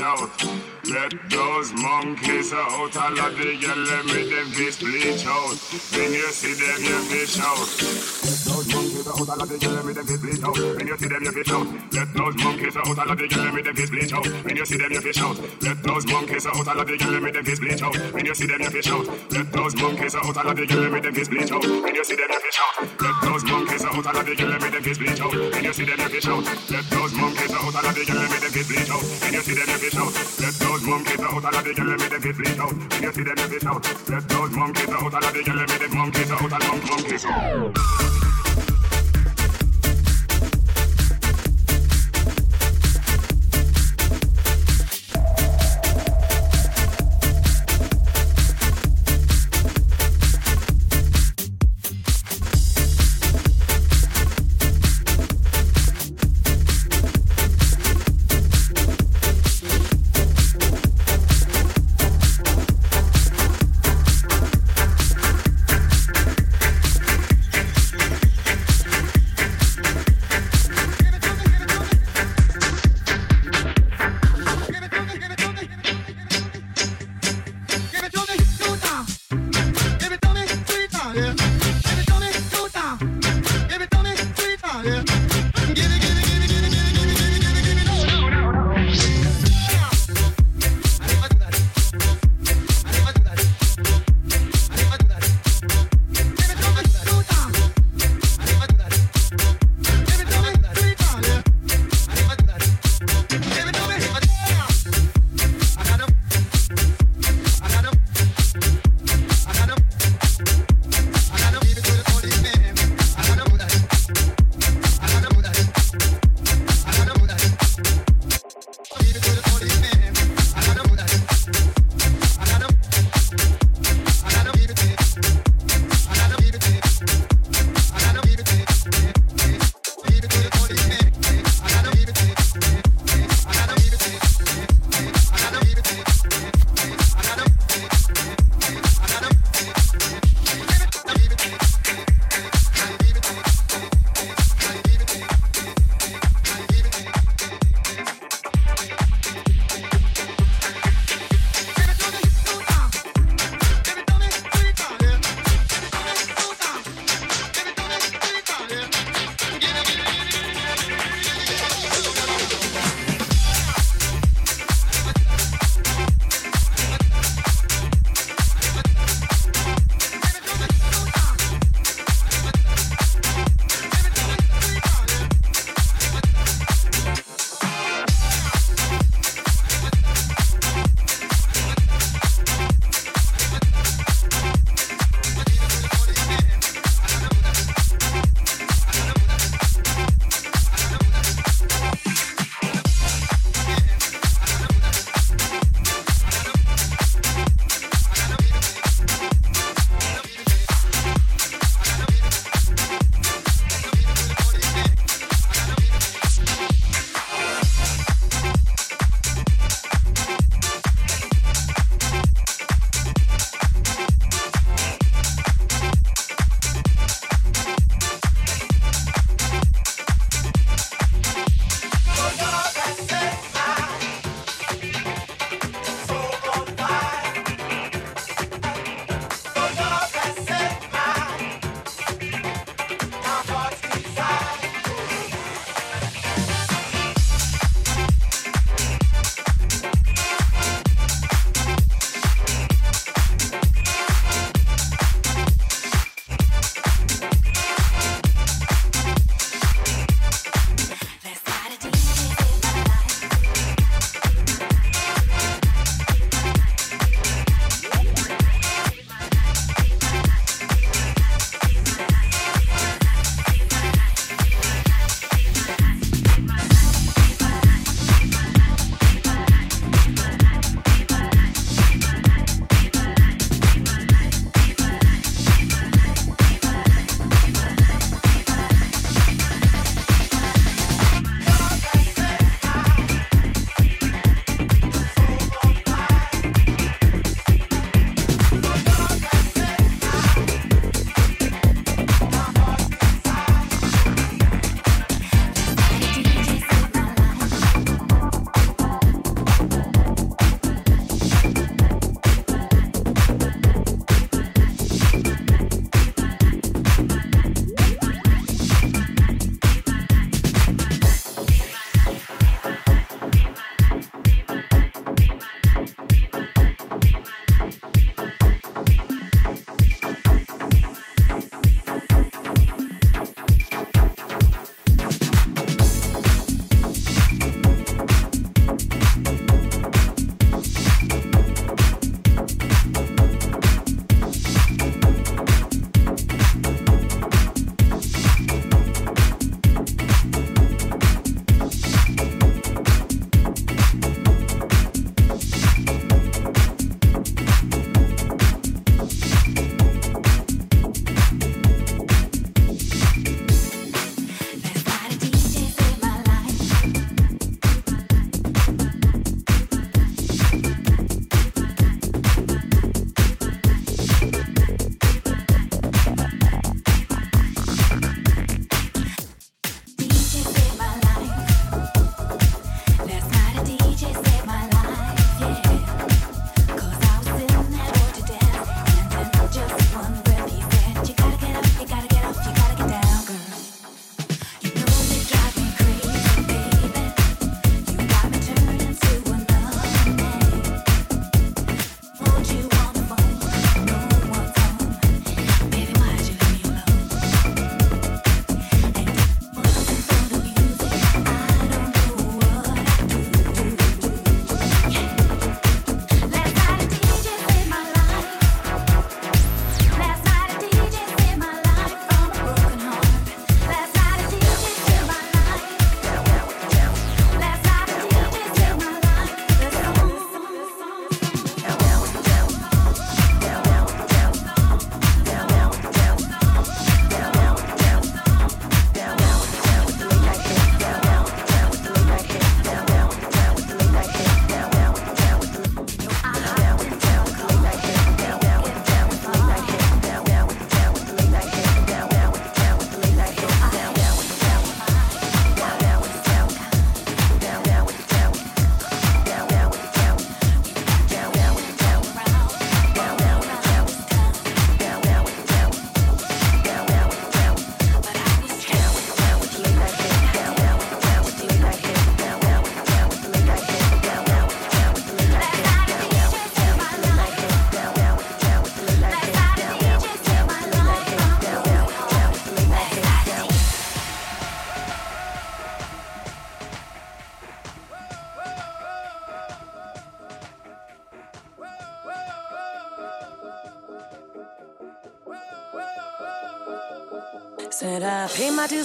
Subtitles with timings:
[0.00, 0.30] out.
[0.88, 2.96] Let those monkeys out.
[2.96, 5.56] All of the yellow with them face bleach out.
[5.92, 7.58] When you see them, you fish out.
[8.24, 9.20] Let those monkeys out.
[9.20, 10.56] All of the yellow with them face bleach out.
[10.56, 11.66] When you see them, you fish out.
[11.92, 12.86] Let those monkeys out.
[12.86, 14.26] All of the yellow with them face bleach out.
[14.44, 15.36] When you see them, you fish out.
[15.62, 16.68] Let those monkeys out.
[16.68, 17.96] All of the yellow with them face bleach out.
[18.12, 19.06] When you see them, you fish out.
[19.32, 20.36] Let those monkeys out.
[20.36, 21.64] All of the yellow with them face bleach out.
[21.64, 23.00] When you see them, you fish out.
[23.00, 23.71] Let those monkeys
[24.06, 24.16] out.
[24.16, 25.32] Of the yellow with them face bleach out.
[25.32, 26.44] When you see them, fish out.
[26.70, 27.74] Let those monkeys out.
[27.74, 29.02] Of the yellow with them face bleach out.
[29.02, 30.12] When you see them, fish out.
[30.42, 31.44] Let those monkeys out.
[31.44, 32.72] Of the yellow with them face bleach out.
[32.72, 33.82] When you see them, fish out.
[34.08, 35.14] Let those monkeys out.
[35.14, 36.52] Of the yellow with them monkeys out.
[36.52, 38.51] Of monkeys out.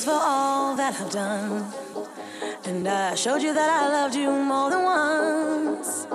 [0.04, 1.66] For all that I've done.
[2.66, 6.08] And I showed you that I loved you more than once.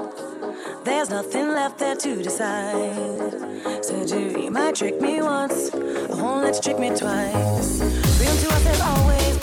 [0.84, 3.32] There's nothing left there to decide.
[3.84, 7.78] Said you, you might trick me once, or won't let you trick me twice.
[8.18, 9.41] Freedom to us has always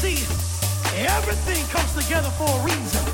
[0.00, 0.24] see,
[0.96, 3.04] everything comes together for a reason.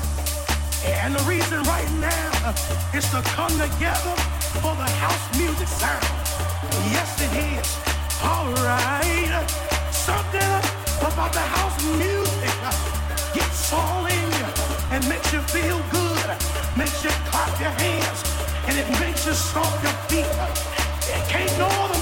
[1.03, 2.55] And the reason right now
[2.95, 4.15] is to come together
[4.63, 6.07] for the house music sound.
[6.95, 7.67] Yes, it is.
[8.23, 9.43] All right.
[9.91, 10.53] Something
[11.03, 12.55] about the house music
[13.35, 14.47] gets all in you
[14.95, 16.27] and makes you feel good,
[16.79, 18.19] makes you clap your hands,
[18.67, 20.31] and it makes you stomp your feet.
[21.11, 21.96] It can't no other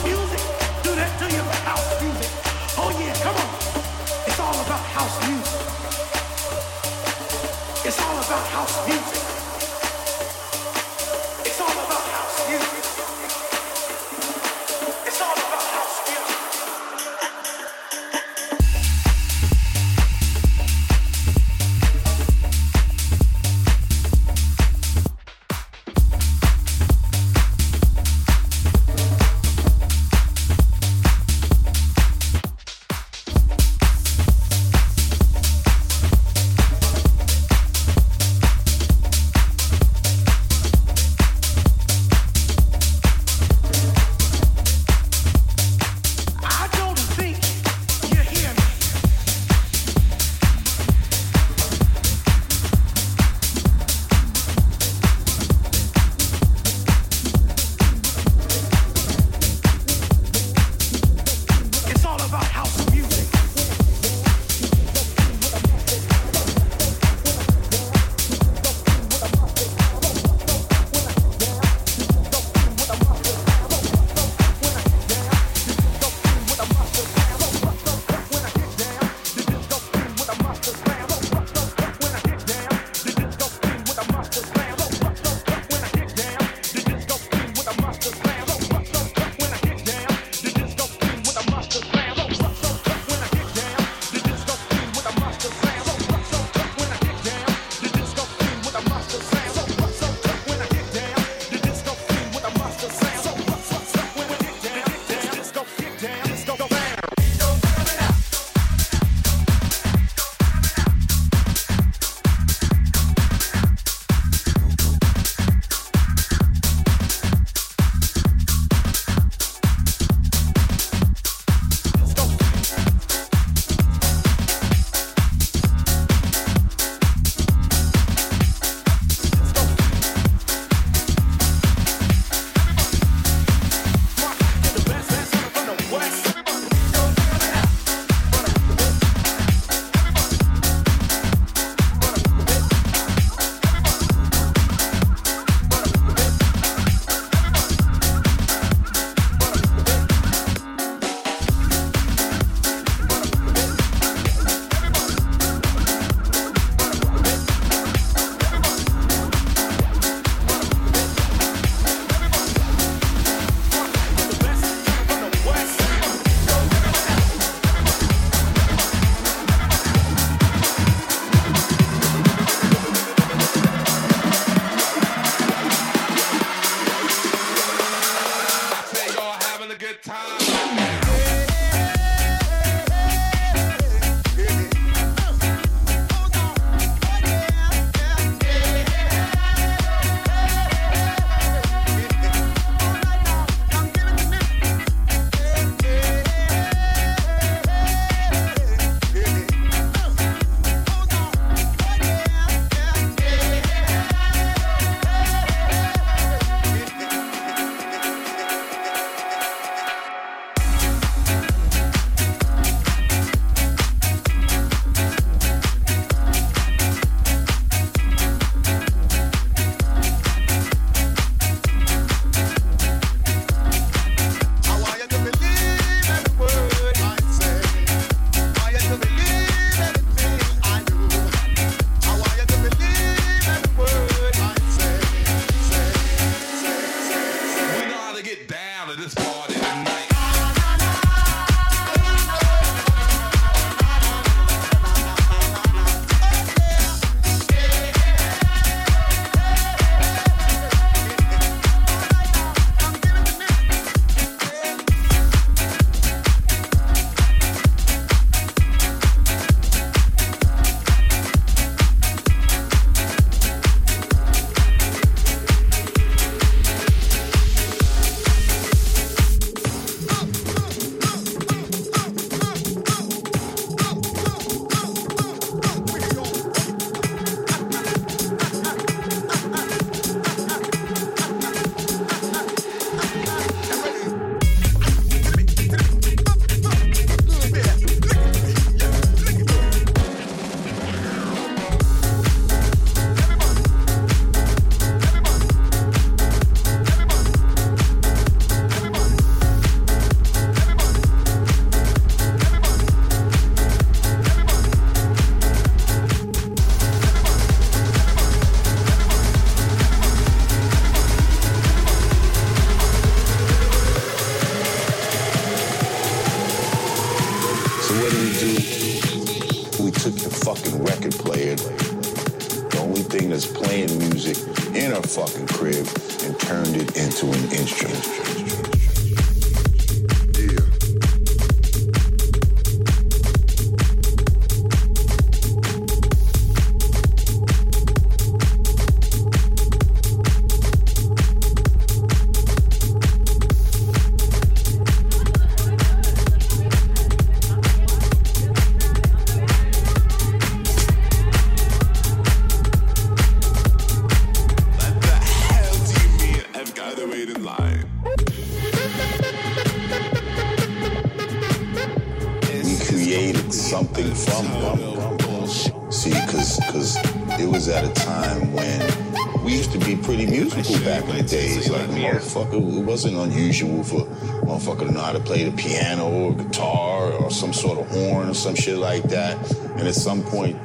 [373.83, 374.05] for
[374.45, 378.29] motherfucker to know how to play the piano or guitar or some sort of horn
[378.29, 379.37] or some shit like that.
[379.77, 380.57] And at some point,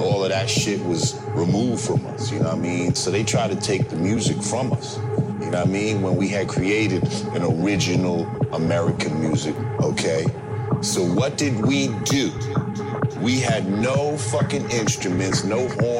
[0.00, 2.94] all of that shit was removed from us, you know what I mean?
[2.94, 4.96] So they tried to take the music from us.
[4.98, 6.00] You know what I mean?
[6.00, 7.02] When we had created
[7.34, 10.24] an original American music, okay?
[10.80, 12.32] So what did we do?
[13.20, 15.99] We had no fucking instruments, no horn,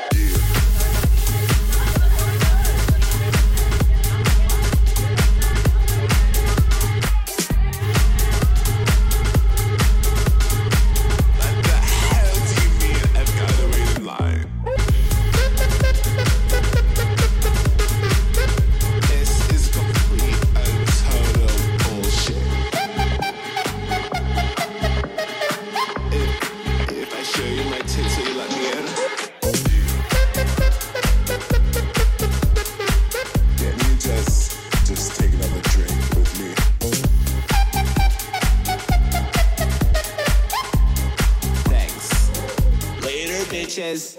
[43.71, 44.17] bitches.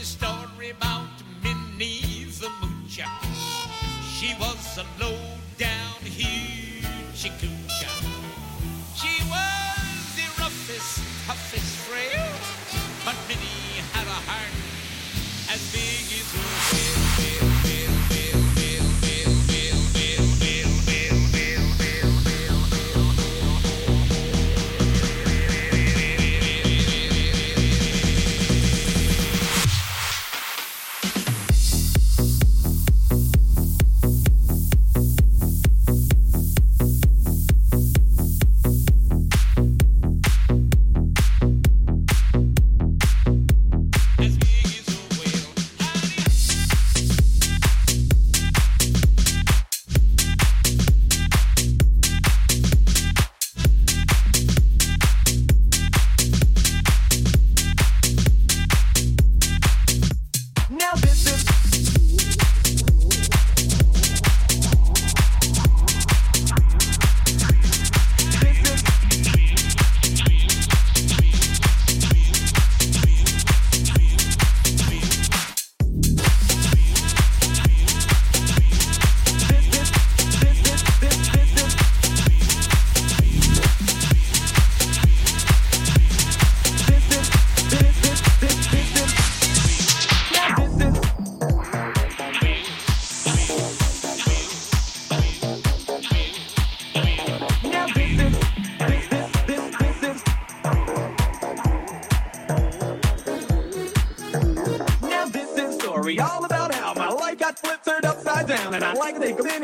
[0.00, 1.10] a story about
[1.42, 3.04] Minnie the Moocher.
[4.16, 5.29] She was a low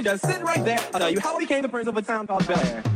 [0.06, 0.78] just sit right there.
[0.94, 2.95] I'll tell you how I became the prince of a town called Bel Air.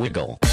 [0.00, 0.49] Can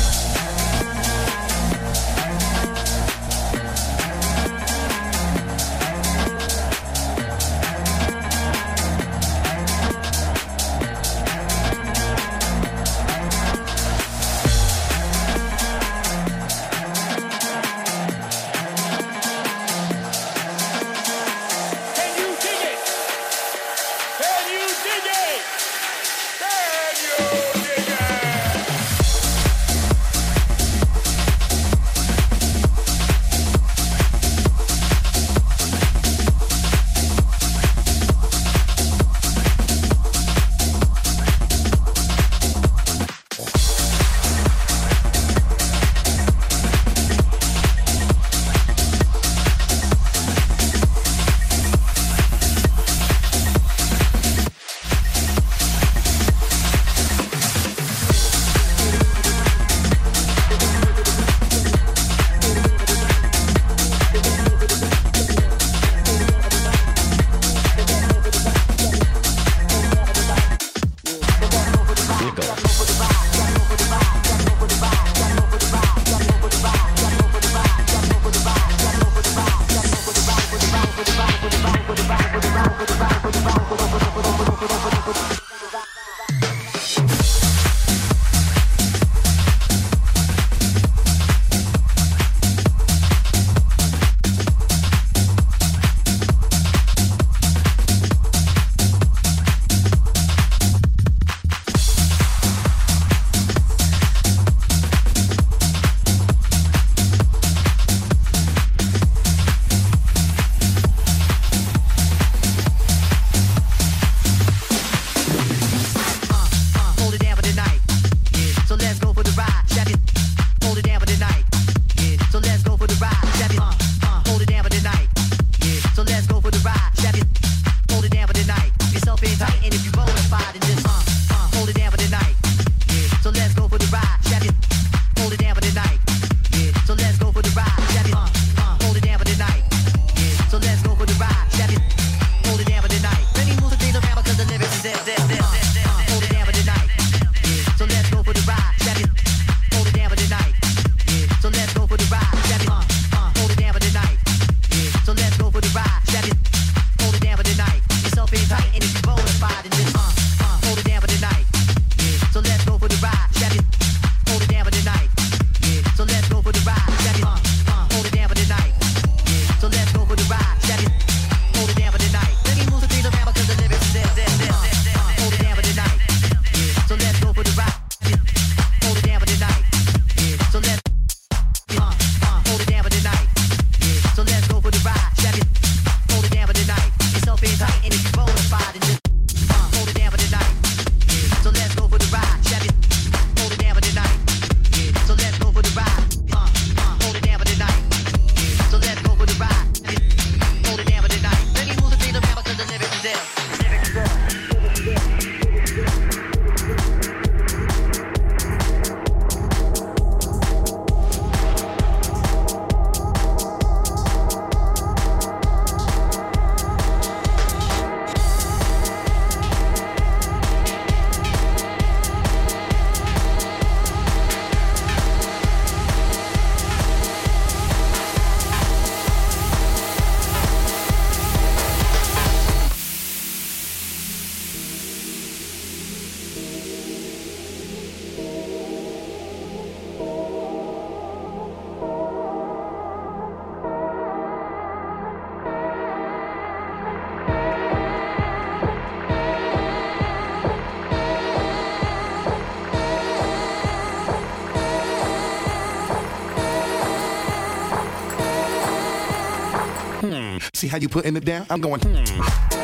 [260.68, 261.46] See how you putting it down?
[261.50, 261.80] I'm going.
[261.80, 262.57] Hmm.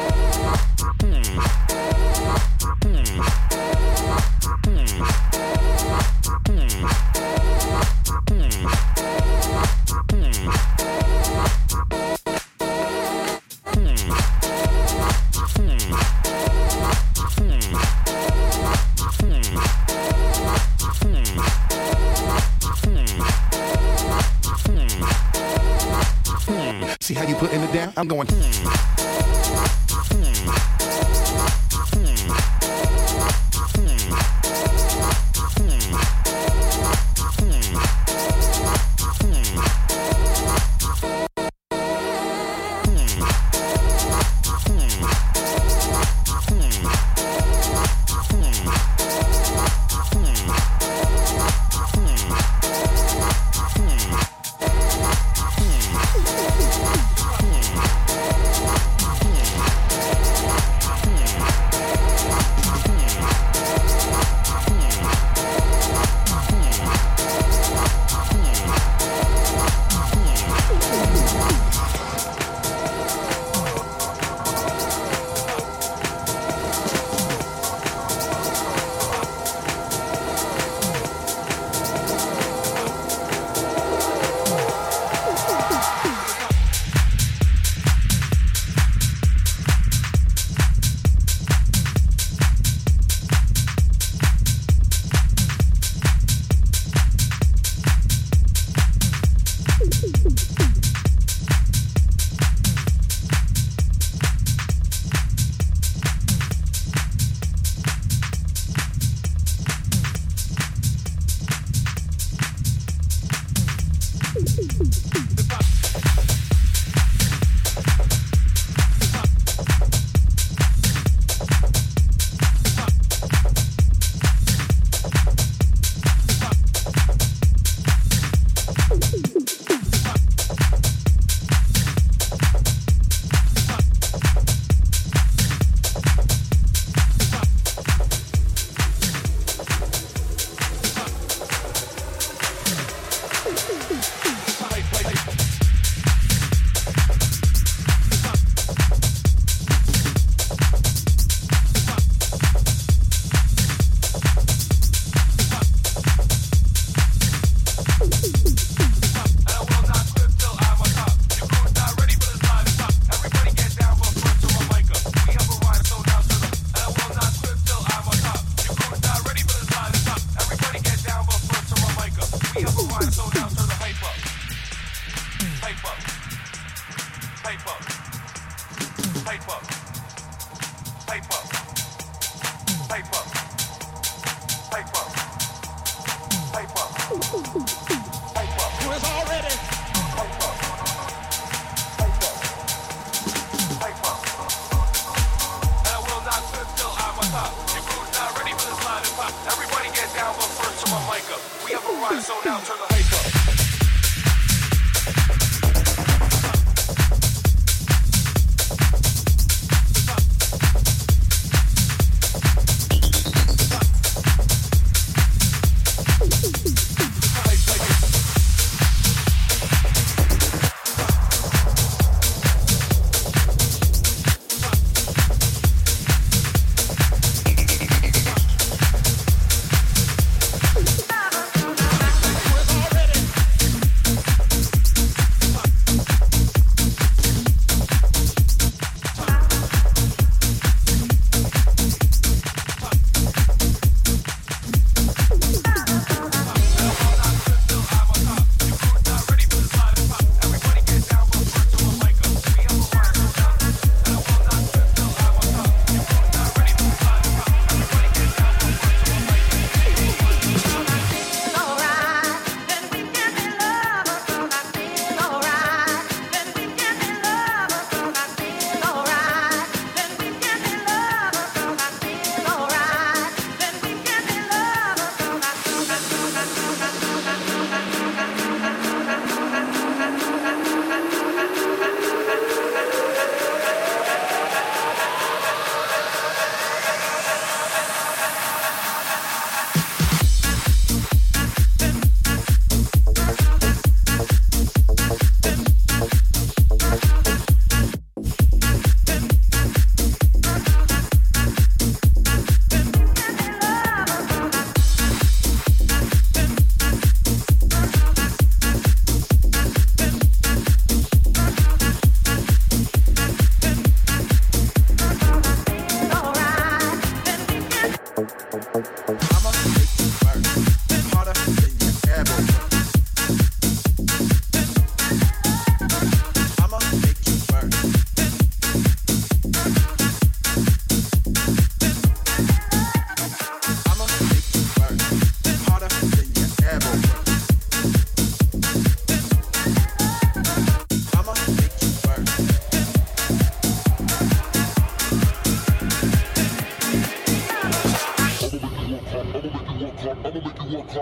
[28.03, 28.32] I'm going.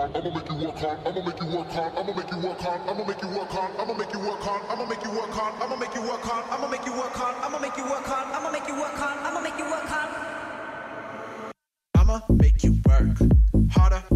[0.02, 0.16] hard.
[0.16, 0.98] I'ma make you work hard.
[1.06, 1.92] I'ma make you work hard.
[1.96, 2.80] I'ma make you work hard.
[2.88, 3.72] I'ma make you work hard.
[3.78, 4.62] I'ma make you work hard.
[4.68, 5.54] I'ma make you work hard.
[5.60, 6.44] I'ma make you work hard.
[6.50, 7.36] I'ma make you work hard.
[7.42, 8.26] I'ma make you work hard.
[8.34, 9.18] I'ma make you work hard.
[9.26, 10.10] I'ma make you work hard.
[11.94, 13.16] I'ma make you work
[13.70, 14.11] harder.